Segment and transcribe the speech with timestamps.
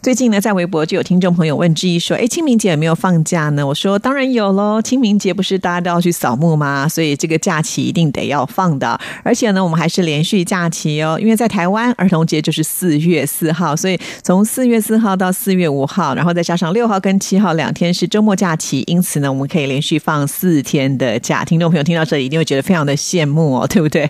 [0.00, 6.88] 最近呢，在微博就有听众朋友问志毅说：“哎，清明节有没有放假呢？”我说：“当然有喽，清明节不是大家都要去扫墓吗？
[6.88, 8.98] 所以这个假期一定得要放的。
[9.24, 21.44] 而且呢，我们还是连续假期哦，因为在台湾儿童节就是四月四号，所以从四月四号到四月五号，然后再加上六号跟七号两天是周末假期，因此呢，我们可以连续放四天的假。
[21.44, 24.08] 听众朋友听到这里一定会觉得非常的羡慕哦，对不对？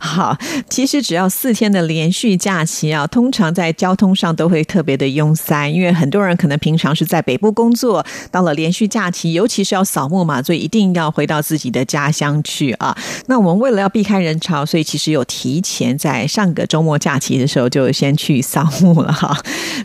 [0.00, 0.36] 好，
[0.68, 12.96] 其实只要四天的连续假期啊，通常在交通上都会特别的拥塞，因为很多人可能平常是在北部工作，到了连续假期，尤其是要扫墓嘛，所以一定要回到自己的家乡去啊。
[13.26, 19.36] 那我们为了要避开人潮，所以其实有提前在上个周末假期的时候就先去扫墓了哈。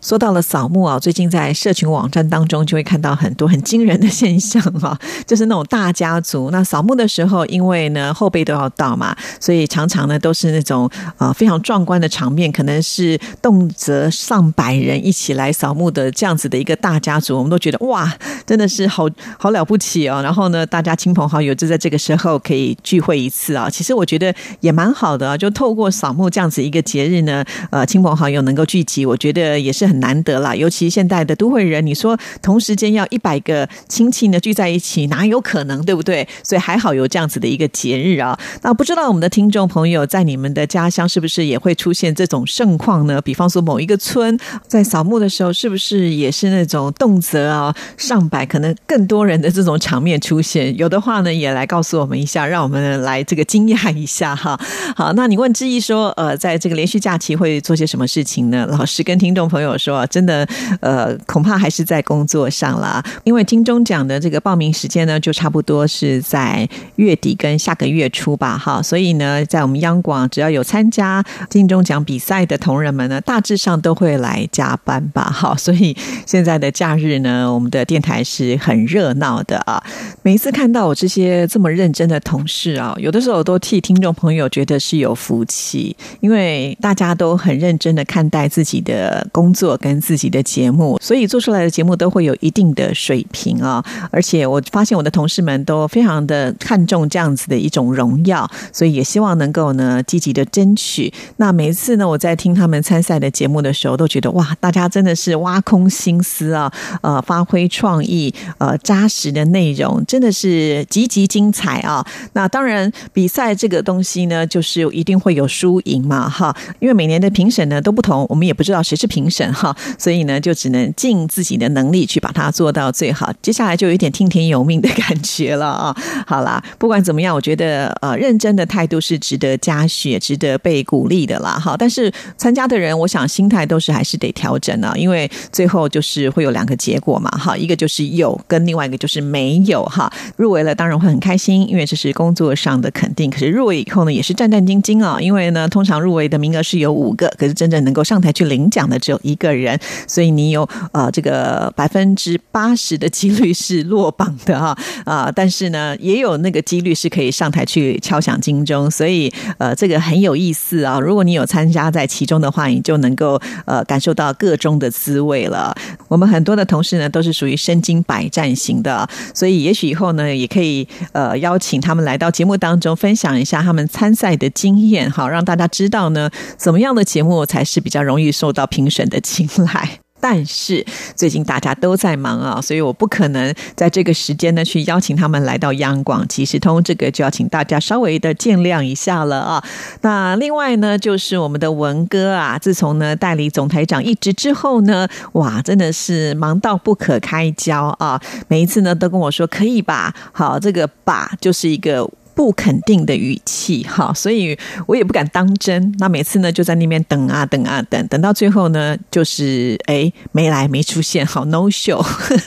[0.02, 9.64] 说到了扫墓啊，最近在社群网站当中就会看到很多很惊人的现象啊，就是那种大家族，那扫墓的时候，因为呢后辈都要到嘛，所以。
[9.74, 18.12] 常常呢都是那种啊非常壮观的场面，可能是动辄上百人一起来扫墓的这样子的一个大家族，我们都觉得哇，
[18.46, 20.22] 真的是好好了不起哦。
[20.24, 23.70] 然后呢，大家亲朋好友就在这个时候可以聚会一次啊。
[23.70, 30.56] 其实我觉得也蛮好的啊，就透过扫墓这样子一个节日呢，呃，亲朋好友能够聚集，我觉得也是很难得啦。
[30.56, 36.28] 尤其现在的都会人，你说同时间要一百个亲戚呢聚在一起，哪有可能，对不对？
[36.42, 38.36] 所以还好有这样子的一个节日啊。
[38.64, 39.44] 那不知道我们的听。
[39.44, 43.22] 听众朋友，在你们的家乡是不是也会出现这种盛况呢？
[43.22, 44.40] 比方说，某一个村
[44.70, 50.76] 在扫墓的的时候，是不是也是那种动辄啊上百，可能更多人的这种场面出现？
[50.78, 54.60] 有的话呢，也来告诉我们一下，让我们来这个惊讶一下哈。
[54.96, 58.68] 好，那你问志毅说，呃，在这个连续假期会做些什么事情呢？
[58.70, 60.46] 老师跟听众朋友说，真的，
[60.82, 66.68] 呃，恐怕还是在工作上啦，因为金钟奖的这个报名时间呢，就差不多是在
[66.98, 69.44] 月底跟下个月初吧，哈，所以呢。
[69.54, 75.32] 在我们央广，只要有参加金钟奖比赛的同仁们呢，大致上都会来加班吧。
[75.32, 79.84] 好，所以现在的假日呢，我们的电台是很热闹的啊。
[80.22, 93.84] 每一次看到我这些这么认真的同事啊，有的时候都替听众朋友觉得是有福气，因为大家都很认真的看待自己的工作跟自己的节目，所以做出来的节目都会有一定的水平啊。
[94.10, 99.34] 而且我发现我的同事们都非常的看重这样子的一种荣耀，所以也希望。
[99.34, 101.12] 能够呢积极的争取。
[101.38, 106.72] 那每一次呢，我在听他们参赛的节目的时候，都觉得哇，大家真真的是挖空心思啊，
[107.02, 112.06] 呃，发挥创意，呃，扎实的内容，真的是极其精彩啊。
[112.32, 116.56] 那当然，比赛这个东西呢，就是一定会有输赢嘛，哈。
[116.80, 123.30] 因为每年的评审呢都不同，我们也不知道谁是评审哈，所以呢，就只能尽自己的能力去把它做到最好。
[123.42, 125.94] 接下来就有点听天由命的感觉了啊。
[126.26, 129.20] 好啦，不管怎么样，我觉得呃，认真的态度是。
[129.20, 131.76] 值得嘉许，值得被鼓励的啦，哈！
[131.78, 140.12] 但是参加的人，我想心态都是还是得调整啊，因为最后就是会有两个结果嘛，哈，一个就是有，跟另外一个就是没有，哈。
[140.36, 143.30] 入围了当然会很开心，因为这是工作上的肯定。
[143.30, 159.32] 可是入围以后呢，也是战战兢兢啊，因为呢，通常入围的名额是有五个，可是真正能够上台去领奖的只有一个人，所以你有呃这个百分之八十的几率是落榜的哈啊，但是呢，也有那个几率是可以上台去敲响金钟，所以。
[159.58, 161.00] 呃，这个很有意思啊！
[161.00, 165.74] 如果你有参加在其中的话，你就能够呃感受到各中的的滋味了。
[166.10, 180.00] 我们很多的同事呢，都是属于身经百战型的，所以也许以后呢，也可以呃邀请他们来到节目当中，分享一下他们参赛的经验，好让大家知道呢，怎么样的节目才是比较容易受到评审的青睐。
[180.24, 180.86] 但是
[181.18, 189.62] 最近大家都在忙啊，所以我不可能在这个时间呢去邀请他们来到央广即时通，这个就要请大家稍微的见谅一下了啊。
[190.00, 198.18] 那另外呢，就是我们的文哥啊，自从呢代理总台长一职之后呢，哇，真的是忙到不可开交啊。
[198.48, 202.10] 每一次呢都跟我说可以吧，好，这个吧就是一个。
[202.36, 204.58] 不肯定的语气，哈，所以
[204.88, 205.94] 我也不敢当真。
[206.00, 212.04] 那每次呢，就在那边等啊等啊等，等到最后呢，就是哎没来没出现，好 no show。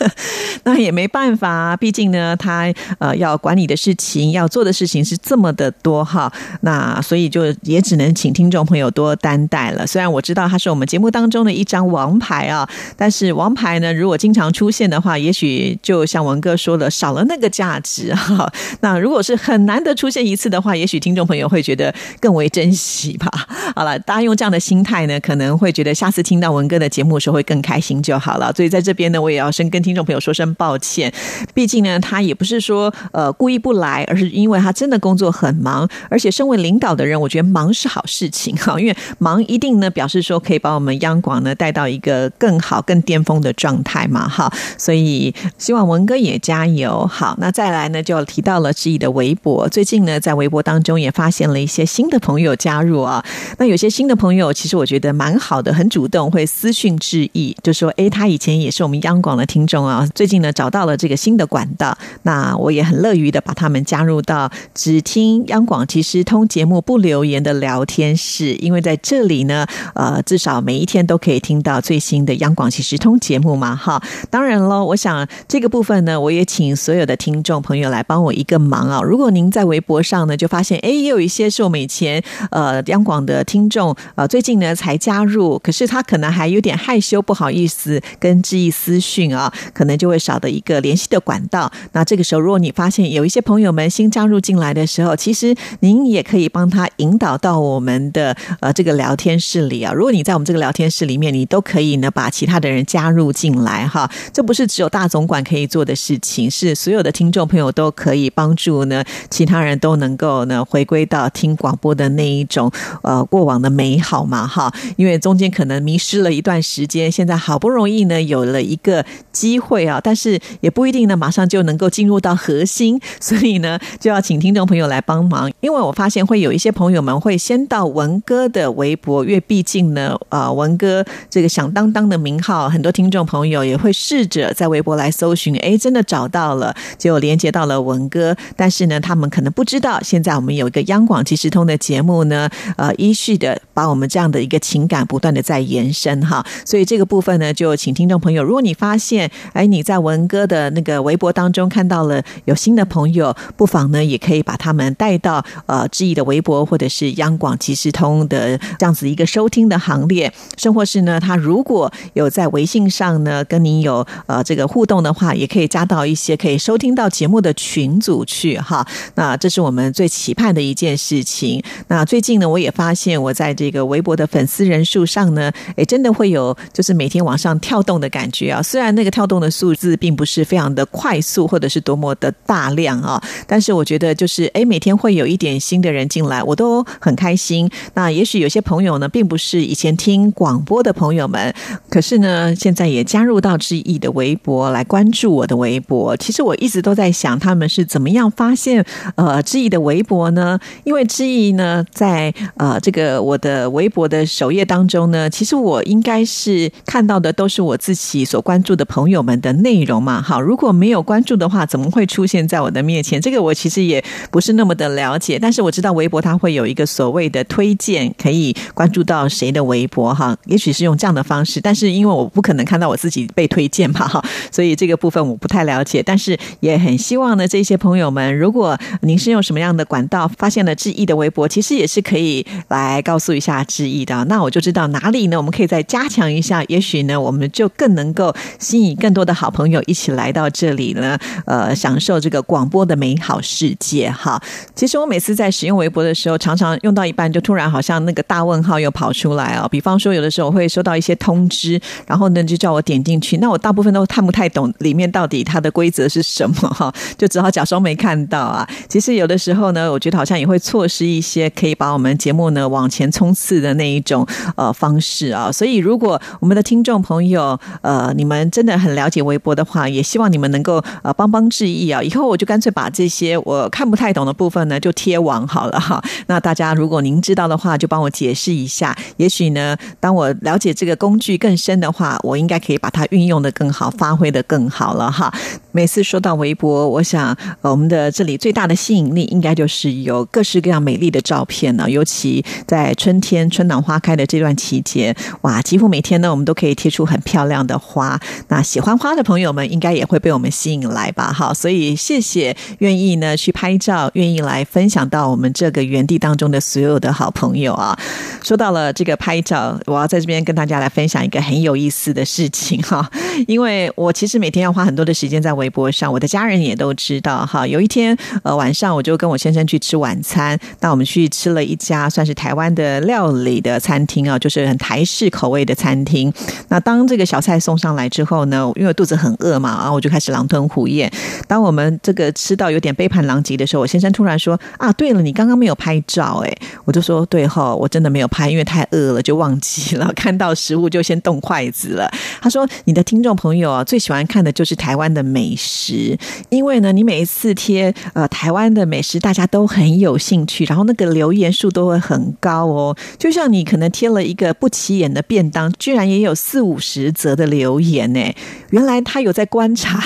[0.65, 6.33] 那也没办法，毕竟呢，他呃要管理的事情，要做的事情是这么的多哈。
[6.63, 9.87] 那所以就也只能请听众朋友多担待了。
[9.87, 18.53] 虽然我知道他是我们节目当中的一张王牌啊，但是王牌呢，如果经常出现的话，也许就像文哥说的，少了那个价值哈。
[18.81, 23.31] 那如果是很难难得出现一次的话，也许听众朋友会觉得更为珍惜吧。
[23.77, 28.51] 好了，大家用这样的心态呢，可能会觉得下次听到文哥的节目的时候会更开心就好了。
[28.55, 31.13] 所以在这边呢，我也要先跟听众朋友说声抱歉。
[31.53, 44.51] 毕竟呢，他也不是说呃故意不来，而是因为他真的工作很忙，而且身为领导的人，我觉得忙是好事情哈， 因为忙一定呢表示说可以把我们央广呢带到一个更好、更巅峰的状态嘛哈。
[44.79, 47.07] 所以希望文哥也加油。
[47.07, 53.25] 好，那再来呢，就提到了志毅的微博，最近呢，在微博当中也发现了一些新的朋友加入啊。
[53.59, 74.03] 那有些新的朋友，其实我觉得蛮好的，很主动，会私讯致意，就说：“哎，他以前也是我们央广的听众啊，最近呢找到了这个新的管道，那我也很乐于的把他们加入到只听央广其实通节目不留言的聊天室，因为在这里呢，呃，至少每一天都可以听到最新的央广其实通节目嘛，哈。
[74.31, 79.01] 当然喽，我想这个部分呢，我也请所有的听众朋友来帮我一个忙啊。
[79.03, 91.73] 如果您在微博上呢，就发现哎，也有一些是我们以前呃央广的听众，呃，最近呢才加入，可是他可能还有点害羞，不好意思跟志毅私讯啊，可能就会少的一个联系的管道。
[91.93, 99.91] 那这个时候，如果你发现有一些朋友们新加入进来的时候，其实您也可以帮他引导到我们的呃这个聊天室里啊。
[99.91, 104.07] 如果你在我们这个聊天室里面，你都可以呢把其他的人加入进来哈。
[104.35, 112.71] 这不是只有大总管可以做的事情，是所有的听众朋友都可以帮助呢，其他人都能够呢回归到听广播的那一种
[113.03, 114.73] 呃过往的美好嘛哈。
[114.97, 125.51] 因为中间可能迷失了一段时间，现在好不容易呢有了一个机会啊，但是也不一定呢马上就能够进入到核心，所以呢就要请听众朋友来帮忙。
[125.61, 138.37] 因为我发现会有一些朋友们会先到文哥的微博，因为毕竟呢呃文哥这个响当当的名号，很多听众朋友也会试着在微博来搜寻，哎，真的找到了，就连接到了文哥。
[138.57, 142.49] 但是呢，他们可能不知道，现在我们有一个央广即时通的节目呢，
[142.79, 146.43] 呃，依序的把我们这样的一个情感不断的在延伸哈。
[146.65, 160.33] 所以这个部分呢，就请听众朋友，如果你发现，哎，你在文哥的那个微博当中看到了有新的朋友，不妨呢，也可以把他们带到呃志毅的微博或者是央广即时通的这样子一个收听的行列。
[160.57, 168.87] 甚或是呢，他如果有在微信上呢跟你有呃这个互动的话，也可以加到一些可以收听到节目的群组去哈。
[169.17, 171.63] 那啊这是我们最期盼的一件事情。
[171.89, 178.63] 那最近呢，我也发现我在这个微博的粉丝人数上呢，哎，真的会有就是每天往上跳动的感觉啊。
[178.63, 187.69] 虽然那个跳动的数字并不是非常的快速，或者是多么的大量啊，但是我觉得就是哎，每天会有一点新的人进来，我都很开心。
[187.95, 191.55] 那也许有些朋友呢，并不是以前听广播的朋友们，
[191.89, 196.17] 可是呢，现在也加入到志毅的微博来关注我的微博。
[196.17, 198.85] 其实我一直都在想，他们是怎么样发现
[199.17, 200.59] 呃志毅的微博呢？
[200.85, 210.23] 因为志毅呢，在呃这个我的微博的首页当中呢，其实我应该是看到的都是我自己所关注的朋友们的内容嘛。
[210.23, 213.21] 好，如果没有关注的话，怎么会出现在我的面前？
[213.21, 215.39] 这个我其实也不是那么的了解。
[215.39, 220.37] 但是我知道微博它会有一个所谓的推荐，可以关注到谁的微博哈。
[220.47, 226.03] 也许是用这样的方式，但是因为我不可能看到我自己被推荐嘛哈，所以这个部分我不太了解。
[226.03, 234.25] 但是也很希望呢，这些朋友们，如果您是用什么样的管道发现了志毅的微博，其实也是可以来告诉一下志毅的。
[234.25, 236.63] 那我就知道哪里呢，我们可以再加强一下。
[236.69, 244.41] 也许呢，我们就更能够吸引更多的好朋友一起来到这里呢，呃，享受这个广播的美好世界哈。
[244.75, 249.69] 其实我每次在使用微博的时候，常常用到一半，就突然好像那个大问号又跑出来哦。
[249.71, 258.69] 比方说，有的时候会收到一些通知，然后呢就叫我点进去，那我大部分都看不太懂里面到底它的规则是什么哈，就只好假装没看到啊。
[258.89, 264.27] 其实有的时候呢，我觉得好像也会错失一些可以把我们节目呢往前冲刺的那一种
[264.57, 265.51] 呃方式啊。
[265.51, 272.03] 所以如果我们的听众朋友呃你们真的很了解微博的话，也希望你们能够呃帮帮致意啊。
[272.03, 276.03] 以后我就干脆把这些我看不太懂的部分呢就贴网好了哈。
[276.29, 278.97] 那大家如果您知道的话，就帮我解释一下。
[279.17, 285.33] 也许呢，当我了解这个工具更深的话，我应该可以把它运用的更好，发挥的更好了哈。
[285.73, 291.91] 每次说到微博，我想呃我们的这里最大的吸引力应该就是有各式各样美丽的照片呢。
[291.91, 298.21] 尤其在春天春暖花开的这段期间，哇，几乎每天呢，我们都可以贴出很漂亮的花。
[298.49, 301.33] 那喜欢花的朋友们，应该也会被我们吸引来吧？
[301.33, 307.99] 哈，所以谢谢愿意呢去拍照，愿意来分享到我们这个园地当中的所有的好朋友啊。
[308.43, 313.11] 说到了这个拍照，我要在这边跟大家来分享一个很有意思的事情哈，
[313.47, 317.67] 因为我其实每天要花很多的时间在微博上，我的家人也都知道哈。
[317.67, 326.33] 有一天呃晚晚上，我就跟我先生去吃晚餐，那我们去吃了一家算是台湾的料理的餐厅啊，就是很台式口味的餐厅。
[326.67, 331.09] 那当这个小菜送上来之后呢，因为肚子很饿嘛，然后我就开始狼吞虎咽。
[331.47, 336.53] 当我们这个吃到有点杯盘狼藉的时候，我先生突然说：“啊，对了，你刚刚没有拍照哎。”
[336.85, 340.13] 我就说：“对哈，我真的没有拍，因为太饿了，就忘记了。
[340.17, 342.11] 看到食物就先动筷子了。”
[342.43, 346.19] 他说：“你的听众朋友啊，最喜欢看的就是台湾的美食，
[346.49, 352.97] 因为呢，你每一次贴呃台湾湾的美食，大家都很有兴趣，然后那个留言数都会很高哦。
[353.19, 358.35] 就像你可能贴了一个不起眼的便当，居然也有四五十则的留言呢。
[358.71, 360.03] 原来他有在观察，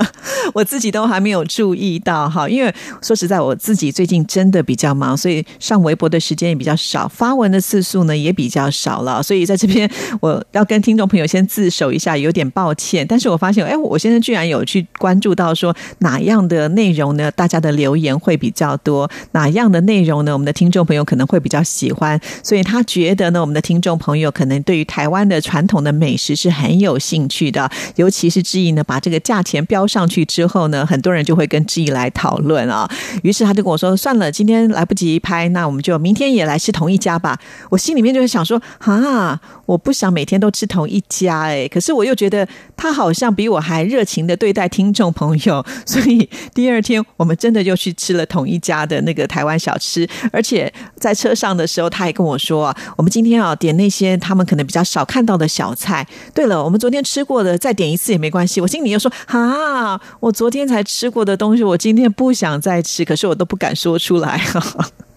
[0.54, 2.48] 我自己都还没有注意到哈。
[2.48, 9.22] 因为说实在，我自己最近真的比较忙，所以上微博的时间也比较少，发文的次数呢也比较少了。
[9.22, 9.88] 所以在这边，
[10.20, 13.06] 我要跟听众朋友先自首一下，有点抱歉。
[13.06, 17.30] 但是我发现，哎，我现在居然有去关注到说哪样的内容呢？
[17.32, 20.32] 大家的留留言会比较多，哪样的内容呢？
[20.32, 27.68] 我们的听众朋友可能会比较喜欢，所以他觉得呢，我们的听众朋友可能对于台湾的传统的美食是很有兴趣的。
[27.96, 32.88] 尤其是志毅呢，把这个价钱标上去之后呢，很多人就会跟志毅来讨论啊。
[33.24, 37.36] 于是他就跟我说：“算了，今天来不及拍，那我们就明天也来吃同一家吧。”
[37.70, 50.06] 我心里面就会想说：“啊，我不想每天都吃同一家哎。”可是我又觉得他好像比我还热情的对待听众朋友，所以第二天我们真的就去吃了同一家的那个台湾小吃。
[50.30, 56.06] 而且在车上的时候，他还跟我说：“啊，我们今天啊点那些他们可能比较少看到的小菜。
[56.34, 64.38] 对了，我们昨天吃过的，再点一次也没关系。”我心里又说：“啊，我昨天才吃过的东西，我今天不想再吃，可是我都不敢说出来。”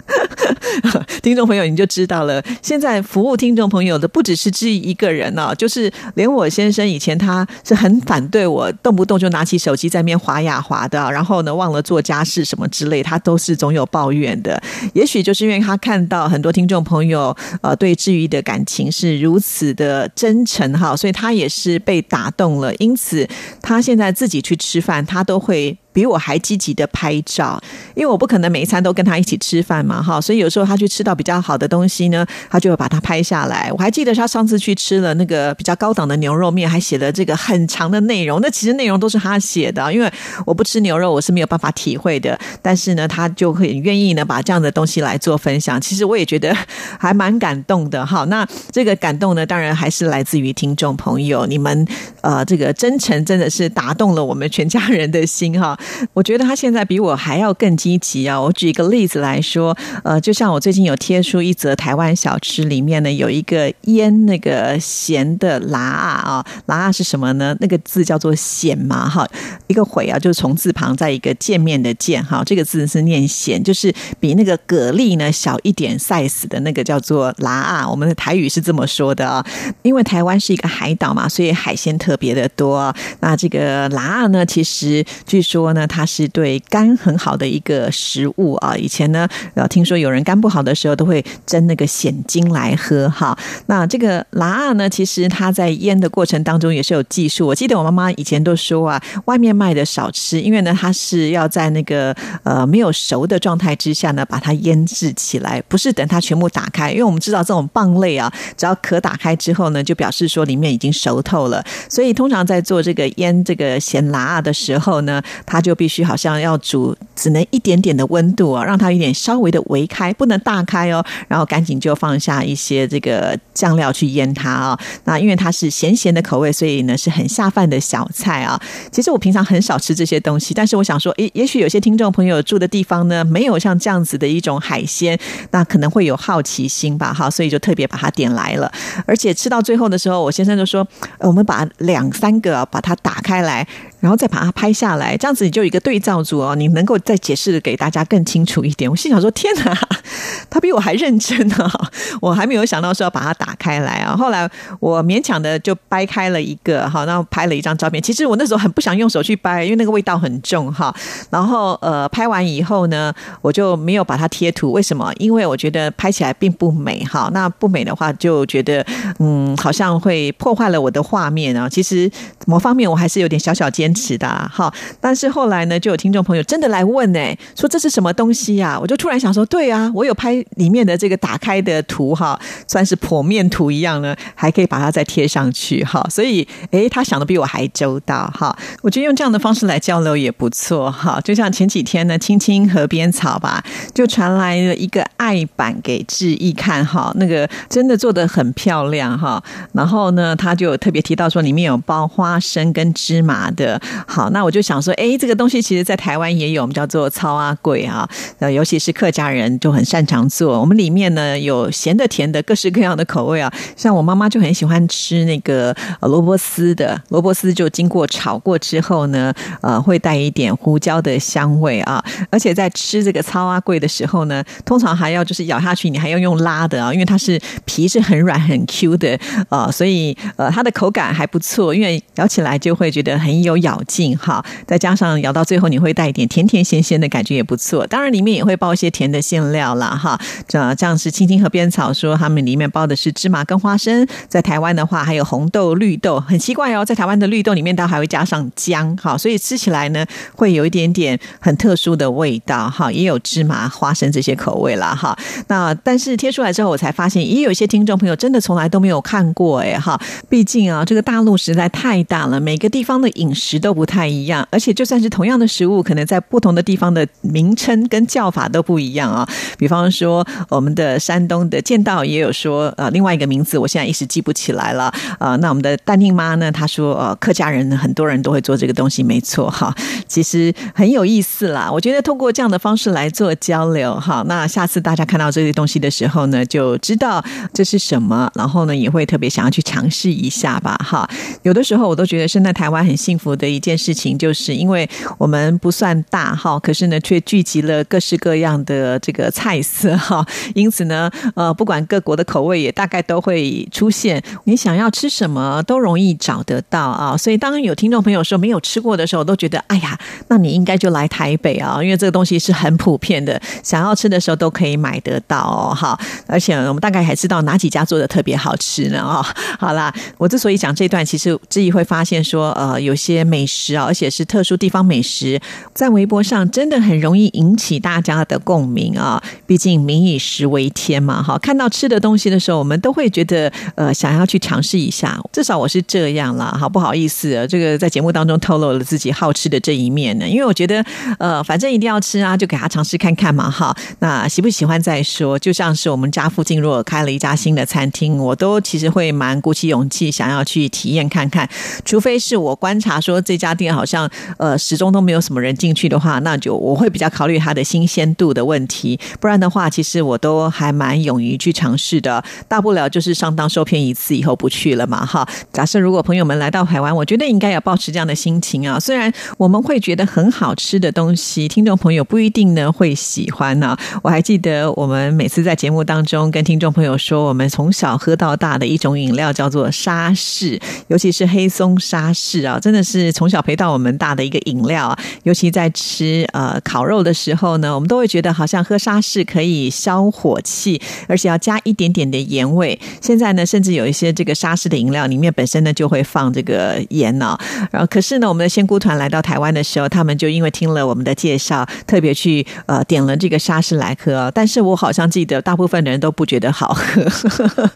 [1.21, 2.43] 听众朋友，你就知道了。
[2.61, 14.61] 现在服务听众朋友的不只是志毅一个人呢，就是连我先生以前他是很反对我动不动就拿起手机在面滑呀滑的，然后呢忘了做家事什么之类，他都是总有抱怨的。
[14.93, 22.73] 也许就是因为他看到很多听众朋友呃对志毅的感情是如此的真诚哈，所以他也是被打动了。
[22.75, 23.27] 因此
[23.61, 25.77] 他现在自己去吃饭，他都会。
[25.93, 27.61] 比我还积极的拍照，
[27.95, 33.71] 因为我不可能每一餐都跟他一起吃饭嘛，哈，所以有时候他去吃到比较好的东西呢，他就会把它拍下来。
[33.71, 38.39] 我还记得他上次去吃了那个比较高档的牛肉面，还写了这个很长的内容。
[38.41, 40.11] 那其实内容都是他写的，因为
[40.45, 42.37] 我不吃牛肉，我是没有办法体会的。
[42.61, 45.79] 但是呢，他就很愿意呢把这样的东西来做分享。
[45.79, 46.55] 其实我也觉得
[46.97, 48.23] 还蛮感动的，哈。
[48.25, 51.87] 那这个感动呢，当然还是来自于听众朋友，你们
[52.21, 55.77] 呃这个真诚真的是打动了我们全家人的心，哈。
[56.13, 58.39] 我觉得他现在比我还要更积极啊！
[58.39, 67.55] 我举一个例子来说，呃，就像我最近有贴出一则台湾小吃，里面呢有一个腌那个咸的辣啊，辣是什么呢？
[67.59, 69.27] 那个字叫做咸嘛，哈，
[69.67, 77.89] 一个悔啊，就是从字旁在一个见面的见，哈，这个字是念咸，就是比那个蛤蜊呢小一点 size 的那个叫做辣啊。
[77.89, 79.45] 我们的台语是这么说的啊，
[79.81, 82.93] 因为台湾是一个海岛嘛，所以海鲜特别的多。
[83.19, 85.72] 那这个辣呢，其实据说。
[85.73, 88.75] 那它是对肝很好的一个食物啊！
[88.75, 93.37] 以前呢，呃，听说有人肝不好的时候都会蒸那个鲜精来喝哈。
[93.67, 97.47] 那这个辣呢，其实它在腌的过程当中也是有技术。
[97.47, 106.91] 我记得我妈妈以前都说啊，外面卖的少吃，因为呢，它是要在那个呃没有熟的状态之下呢，把它腌制起来，不是等它全部打开。
[106.91, 111.63] 因为我们知道这种蚌类啊，只要壳打开之后呢，就表示说里面已经熟透了。
[111.89, 121.03] 所以通常在做这个腌这个咸辣的时候呢，它就必须好像要煮，只能一点点的温度啊，让它有点稍微的微开，不能大开哦。
[121.29, 124.79] 然后赶紧就放下一些这个酱料去腌它啊。
[125.05, 128.59] 那因为它是咸咸的口味，所以呢是很下饭的小菜啊。
[128.91, 135.17] 其实我平常很少吃这些东西，但是我想说，诶，也许有些听众朋友住的地方呢，没有像这样子的一种海鲜，
[135.51, 138.71] 那可能会有好奇心吧，哈，所以就特别把它点来了。
[139.05, 140.85] 而且吃到最后的时候，我先生就说，
[141.19, 143.65] 我们把两三个把它打开来。
[144.03, 148.91] 然后再把它拍下来，这样子你就有一个对照组哦，你能够再解释给大家更清楚一点。
[148.91, 149.73] 我心想说：天哪，
[150.51, 151.71] 他比我还认真啊！
[152.19, 154.13] 我还没有想到说要把它打开来啊。
[154.13, 154.45] 后来
[154.81, 158.03] 我勉强的就掰开了一个哈，然后拍了一张照片。
[158.03, 160.93] 其实我那时候很不想用手去掰，因为那个味道很重哈。
[161.29, 164.73] 然后呃，拍完以后呢，我就没有把它贴图。
[164.73, 165.09] 为什么？
[165.17, 167.29] 因为我觉得拍起来并不美哈。
[167.33, 168.85] 那不美的话，就觉得
[169.19, 171.69] 嗯，好像会破坏了我的画面啊。
[171.69, 172.11] 其实
[172.45, 174.73] 某方面我还是有点小小坚持的哈。
[174.99, 177.19] 但是后来呢，就有听众朋友真的来问呢，
[177.55, 178.77] 说这是什么东西呀？
[178.79, 186.05] 我就突然想说，对啊，我有拍里面的这个打开的图哈，算是剖面图一样呢，还可以把它再贴上去哈。
[186.09, 188.55] 所以诶，他想的比我还周到哈。
[188.81, 191.19] 我觉得用这样的方式来交流也不错哈。
[191.23, 199.41] 就像前几天呢，青青河边草吧，就传来了一个爱版给志毅看哈，那个真的做的很漂亮哈。
[199.73, 203.79] 然后呢，他就特别提到说里面有包花生跟芝麻的。
[204.07, 208.07] 好，那我就想说，哎，这个东西其实在台湾也有，我们叫做糙阿贵啊，
[208.39, 210.59] 呃，尤其是客家人就很擅长做。
[210.59, 213.51] 我们里面呢有咸的、甜的，各式各样的口味啊。
[213.75, 222.03] 像我妈妈就很喜欢吃那个萝卜丝的，萝卜丝就经过炒过之后呢，呃，会带一点胡椒的香味啊。
[222.29, 234.41] 而且在吃这个糙阿贵的时候呢，通常还要就是咬下去，你还要用拉的啊，因为它是皮是很软很 Q 的啊，所以呃，它的口感还不错，因为咬起来就会觉得很有咬劲哈。
[234.65, 237.85] 再加上咬到最后，你会带一点甜甜咸咸的感觉，也不错。
[237.87, 240.17] 当然里面也会包一些甜的馅料啦哈。
[240.47, 250.05] 这这样是青青河边草说他们里面包的是芝麻跟花生，在台湾的话还有红豆、绿豆，很奇怪哦，在台湾的绿豆里面它还会加上姜哈，所以吃起来呢
[250.35, 252.91] 会有一点点很特殊的味道哈。
[252.91, 255.17] 也有芝麻、花生这些口味啦哈。
[255.47, 259.99] 那但是贴出来之后，我才发现也有一些听众朋友真的从来都没有看过哎哈。
[260.29, 269.27] 毕竟啊，这个大陆实在太大了，每个地方的饮食都不太一样，而且就算是同样的食物，可能在不同的地方的名称跟叫法都不一样啊。
[269.57, 275.35] 比方说，我们的山东的剑道也有说呃另外一个名字，我现在一时记不起来了啊。
[275.37, 279.73] 那我们的丹宁妈呢，她说呃客家人很多人都会做这个东西，没错哈。
[280.07, 291.09] 其实很有意思啦，我觉得通过这样的方式来做交流哈，那下次大家看到这些东西的时候呢，就知道这是什么，然后呢也会特别想要去尝试一下吧哈。
[291.43, 307.17] 有的时候我都觉得生在台湾很幸福的一件事情，就是因为我们不算大哈，可是呢却聚集了各式各样的这个菜色哈，因此呢呃不管各国的口味也大概都会出现，你想要吃什么都容易找得到啊。
[307.19, 315.99] 所以当有听众朋友说没有吃过的时候，都觉得哎呀，那你应该就来台北啊，因为这个东西是很普遍的，想要吃的时候都可以买得到哦哈。
[316.27, 319.21] 而且我们大概还知道哪几家做的特别好吃呢啊。
[319.59, 325.41] 好啦，我之所以讲这段，其实自己会发现说呃有些美食啊，而且是特殊地方美食，
[325.73, 329.19] 在微博上真的很容易引起大家的共鸣啊。
[329.47, 336.55] 毕竟民以食为天嘛哈，看到吃的东西的时候，我们都会觉得呃想要去尝试一下，至少我是这样啦。
[336.59, 340.85] 好不好意思，这个在节目当中透露了自己好吃的这一面呢，因为我觉得
[341.17, 343.75] 呃反正一定要吃啊，就给他尝试看看嘛哈。
[343.97, 351.49] 那喜不喜欢再说，就像是我们家附近如果开了一家新的餐厅，我都其实会蛮鼓起勇气想要去体验看看，
[351.83, 358.99] 除非是我观察说这家店好像呃始终都没有什么人进去的话，那就我会比较考虑它的新鲜度的问题。
[359.19, 365.27] 不然的话，其实我都还蛮勇于去尝试的，大不了就是上当受骗一次以后不去了嘛哈。
[365.51, 368.79] 假设如果朋友们来到台湾，我觉得应该要保持这样的心情啊。
[368.79, 373.77] 虽然我们会觉得很好吃的东西，听众朋友不一定呢会喜欢呢。
[374.01, 384.99] 我还记得我们每次在节目当中跟听众朋友说，我们从小喝到大的一种饮料叫做沙士，尤其是黑松沙士啊，真的是从小陪到我们大的一个饮料啊。
[385.23, 392.77] 尤其在吃呃烤肉的时候呢，我们都会觉得好像喝沙士可以消火气，而且要加一点点的盐味。
[392.99, 397.37] 现在呢，甚至有一些这个沙士的饮料里面本身呢就会放这个盐呢。
[397.71, 404.31] 然后可是呢，我们的仙姑团来到台湾的时候，他们就因为听了我们的介绍，特别去呃点了这个沙士来喝。
[404.33, 407.69] 但是我好像记得大部分的人都不觉得好喝。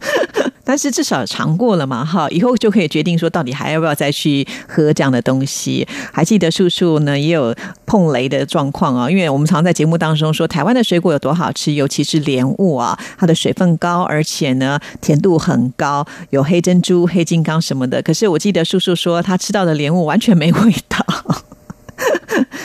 [0.67, 5.87] 但是至少尝过了嘛，哈，以后就可以决定说到底还要不要再去喝这样的东西。
[6.11, 18.01] 还记得叔叔呢也有碰雷的状况啊，因为我们常在节目当中说台湾的水果有多好吃，尤其是莲雾啊，它的水分高，而且呢甜度很高，有黑珍珠、黑金刚什么的。
[18.01, 20.97] 可是我记得叔叔说他吃到的莲雾完全没味道。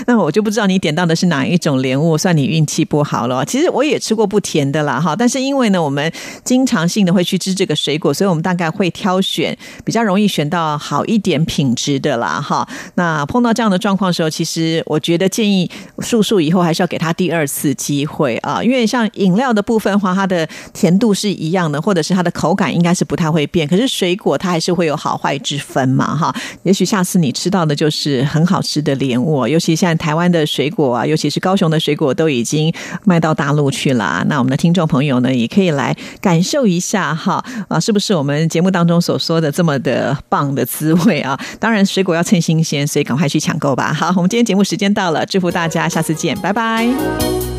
[0.06, 3.44] 那我就不知道你点到的是哪一种莲雾，算你运气不好了。
[3.44, 6.12] 其实我也吃过不甜的啦，哈，但是因为呢，我们
[6.44, 12.66] 经常性的会去吃这个水果，所以我们大概会挑选比较容易选到好一点品质的啦，哈。
[12.94, 26.34] 那碰到这样的状况的时候，其实我觉得建议素素以后还是要给他第二次机会啊，因为像饮料的部分话，它的甜度是一样的，或者是它的口感应该是不太会变，可是水果它还是会有好坏之分嘛，哈。
[26.62, 32.72] 也许下次你吃到的就是很好吃的莲雾，尤其像台湾的水果啊，尤其是高雄的水果都已经
[33.04, 34.24] 卖到大陆去了。
[34.28, 41.38] 那我们的听众朋友呢，也可以来感受一下哈啊，是不是我们节目当中所说的这么的棒的滋味啊？
[41.58, 43.92] 当然，水果要趁新鲜，所以赶快去抢购吧。
[43.92, 47.51] 好，我们今天节目时间到了，祝福大家，下次见，拜拜。